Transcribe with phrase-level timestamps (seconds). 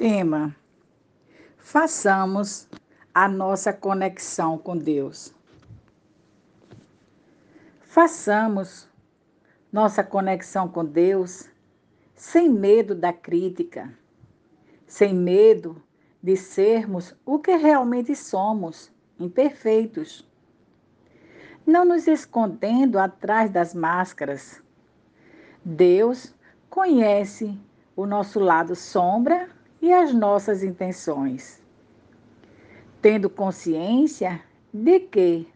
[0.00, 0.56] Tema:
[1.58, 2.66] Façamos
[3.12, 5.34] a nossa conexão com Deus.
[7.82, 8.88] Façamos
[9.70, 11.50] nossa conexão com Deus
[12.14, 13.92] sem medo da crítica,
[14.86, 15.82] sem medo
[16.22, 20.26] de sermos o que realmente somos, imperfeitos.
[21.66, 24.62] Não nos escondendo atrás das máscaras.
[25.62, 26.34] Deus
[26.70, 27.60] conhece
[27.94, 29.49] o nosso lado sombra
[29.80, 31.62] e as nossas intenções,
[33.00, 35.48] tendo consciência de que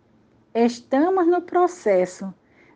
[0.54, 2.32] estamos no processo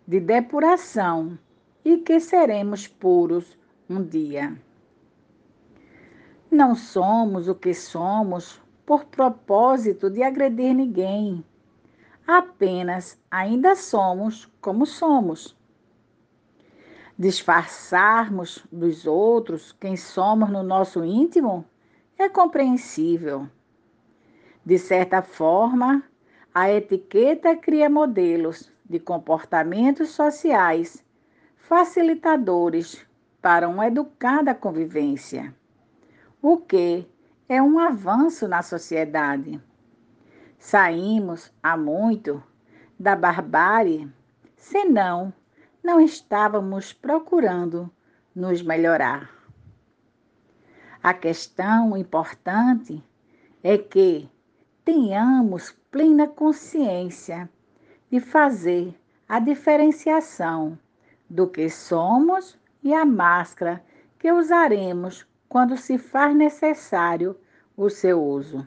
[0.07, 1.39] de depuração
[1.85, 3.57] e que seremos puros
[3.89, 4.57] um dia.
[6.51, 11.45] Não somos o que somos por propósito de agredir ninguém.
[12.27, 15.58] Apenas ainda somos como somos
[17.19, 21.65] disfarçarmos dos outros quem somos no nosso íntimo
[22.17, 23.49] é compreensível.
[24.65, 26.05] De certa forma,
[26.55, 31.05] a etiqueta cria modelos de comportamentos sociais
[31.57, 33.05] facilitadores
[33.43, 35.55] para uma educada convivência,
[36.41, 37.07] o que
[37.49, 39.61] é um avanço na sociedade.
[40.59, 42.43] Saímos há muito
[42.99, 44.11] da barbárie,
[44.57, 45.33] senão
[45.83, 47.91] não estávamos procurando
[48.35, 49.31] nos melhorar.
[51.03, 53.03] A questão importante
[53.63, 54.29] é que
[54.85, 57.49] tenhamos plena consciência
[58.11, 58.95] de fazer
[59.29, 60.79] a diferenciação
[61.29, 63.85] do que somos e a máscara
[64.19, 67.37] que usaremos quando se faz necessário
[67.77, 68.67] o seu uso.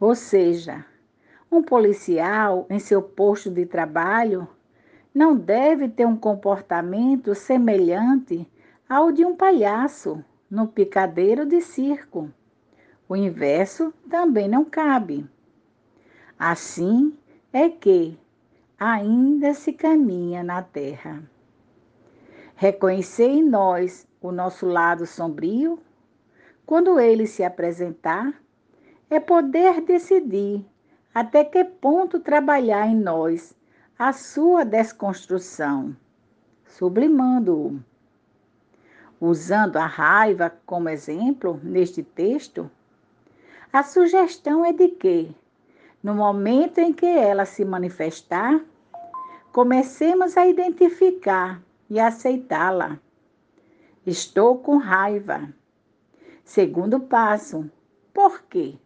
[0.00, 0.84] Ou seja,
[1.50, 4.48] um policial em seu posto de trabalho
[5.14, 8.50] não deve ter um comportamento semelhante
[8.88, 12.28] ao de um palhaço no picadeiro de circo.
[13.08, 15.24] O inverso também não cabe.
[16.36, 17.16] Assim
[17.52, 18.18] é que
[18.78, 21.22] ainda se caminha na terra.
[22.56, 25.78] Reconhecer em nós o nosso lado sombrio,
[26.66, 28.34] quando ele se apresentar,
[29.08, 30.64] é poder decidir
[31.14, 33.54] até que ponto trabalhar em nós
[33.96, 35.96] a sua desconstrução,
[36.66, 37.78] sublimando-o.
[39.20, 42.68] Usando a raiva como exemplo neste texto,
[43.72, 45.32] a sugestão é de que,
[46.02, 48.60] no momento em que ela se manifestar,
[49.52, 52.98] comecemos a identificar e aceitá-la.
[54.04, 55.48] Estou com raiva.
[56.44, 57.70] Segundo passo,
[58.12, 58.76] por quê?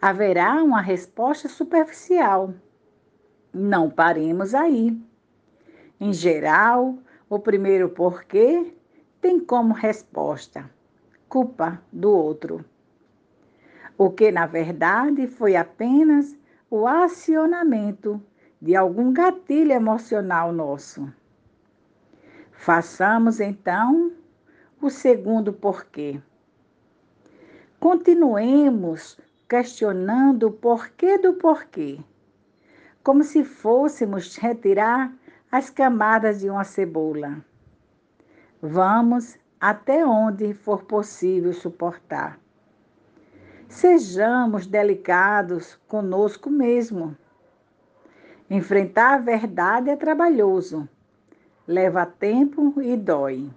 [0.00, 2.54] Haverá uma resposta superficial
[3.52, 4.96] não paremos aí.
[6.00, 8.74] Em geral, o primeiro porquê
[9.20, 10.68] tem como resposta
[11.30, 12.64] culpa do outro.
[13.96, 16.36] O que, na verdade, foi apenas
[16.68, 18.20] o acionamento
[18.60, 21.10] de algum gatilho emocional nosso.
[22.50, 24.12] Façamos então
[24.82, 26.20] o segundo porquê.
[27.78, 29.16] Continuemos
[29.48, 32.00] questionando o porquê do porquê
[33.02, 35.12] como se fôssemos retirar
[35.50, 37.44] as camadas de uma cebola.
[38.62, 42.38] Vamos até onde for possível suportar.
[43.68, 47.16] Sejamos delicados conosco mesmo.
[48.48, 50.88] Enfrentar a verdade é trabalhoso,
[51.66, 53.48] leva tempo e dói.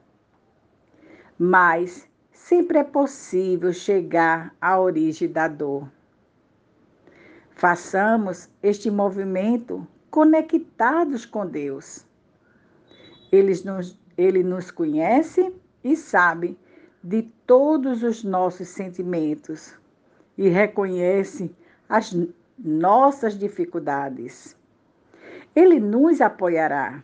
[1.37, 5.89] Mas sempre é possível chegar à origem da dor.
[7.63, 12.05] Façamos este movimento conectados com Deus.
[13.31, 16.59] Ele nos, ele nos conhece e sabe
[17.01, 19.73] de todos os nossos sentimentos
[20.37, 21.55] e reconhece
[21.87, 22.13] as
[22.59, 24.57] nossas dificuldades.
[25.55, 27.01] Ele nos apoiará.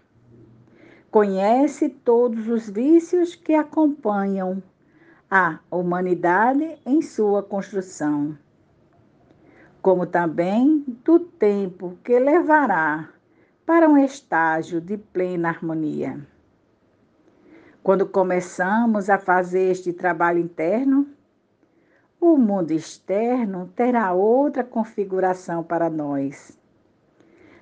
[1.09, 4.61] Conhece todos os vícios que acompanham
[5.31, 8.37] a humanidade em sua construção
[9.81, 13.09] como também do tempo que levará
[13.65, 16.19] para um estágio de plena harmonia.
[17.81, 21.07] Quando começamos a fazer este trabalho interno,
[22.19, 26.59] o mundo externo terá outra configuração para nós.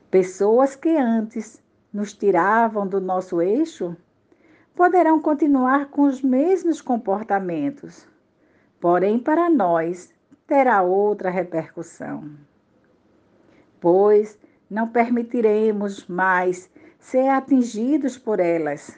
[0.10, 1.62] Pessoas que antes
[1.94, 3.96] nos tiravam do nosso eixo
[4.76, 8.08] poderão continuar com os mesmos comportamentos,
[8.80, 10.14] porém, para nós,
[10.48, 12.32] terá outra repercussão.
[13.80, 14.40] Pois
[14.70, 18.98] não permitiremos mais ser atingidos por elas,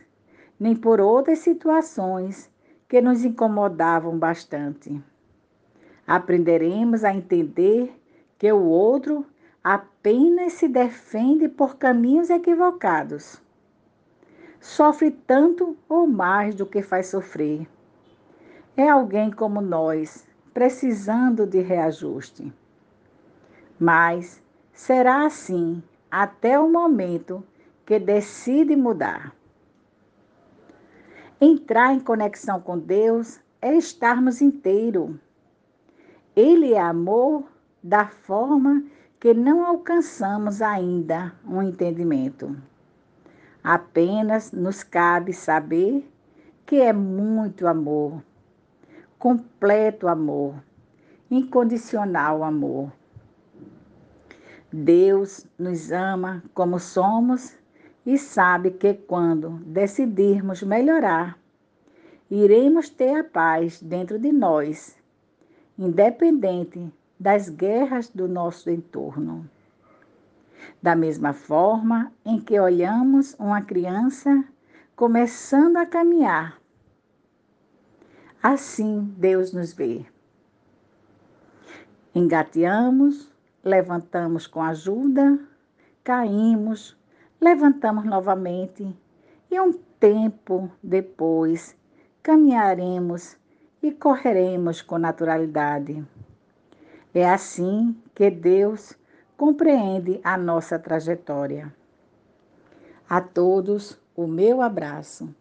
[0.60, 2.50] nem por outras situações
[2.88, 5.04] que nos incomodavam bastante.
[6.08, 7.94] Aprenderemos a entender
[8.38, 9.26] que o outro
[9.64, 13.42] apenas se defende por caminhos equivocados.
[14.60, 17.68] Sofre tanto ou mais do que faz sofrer.
[18.76, 22.54] É alguém como nós, precisando de reajuste.
[23.80, 24.42] Mas
[24.74, 27.44] será assim até o momento
[27.86, 29.34] que decide mudar.
[31.42, 35.20] Entrar em conexão com Deus é estarmos inteiro.
[36.36, 37.46] Ele é amor
[37.82, 38.84] da forma
[39.20, 42.56] que não alcançamos ainda um entendimento.
[43.64, 46.10] Apenas nos cabe saber
[46.66, 48.24] que é muito amor,
[49.20, 50.56] completo amor,
[51.30, 52.90] incondicional amor.
[54.72, 57.58] Deus nos ama como somos
[58.06, 61.38] e sabe que quando decidirmos melhorar,
[62.32, 64.96] iremos ter a paz dentro de nós,
[65.78, 66.90] independente
[67.20, 69.50] das guerras do nosso entorno.
[70.82, 74.46] Da mesma forma em que olhamos uma criança
[74.96, 76.59] começando a caminhar,
[78.42, 80.06] assim Deus nos vê.
[82.14, 83.32] Engateamos,
[83.64, 85.40] levantamos com ajuda,
[86.04, 86.98] caímos,
[87.40, 88.96] levantamos novamente
[89.52, 91.76] e um tempo depois
[92.22, 93.38] caminharemos
[93.82, 96.06] e correremos com naturalidade.
[97.14, 98.98] É assim que Deus
[99.36, 101.74] compreende a nossa trajetória.
[103.10, 105.34] A todos, o meu abraço.